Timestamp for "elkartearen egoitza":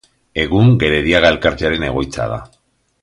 1.35-2.27